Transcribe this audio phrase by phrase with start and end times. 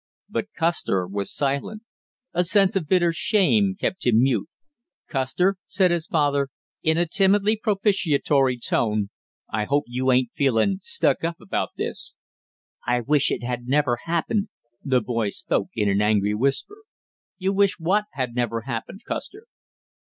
[0.27, 1.83] But Custer was silent,
[2.33, 4.49] a sense of bitter shame kept him mute.
[5.07, 6.49] "Custer," said his father,
[6.81, 9.11] in a timidly propitiatory tone,
[9.53, 12.15] "I hope you ain't feeling stuck up about this!"
[12.83, 14.47] "I wish it had never happened!"
[14.83, 16.81] The boy spoke in an angry whisper.
[17.37, 19.45] "You wish what had never happened, Custer?"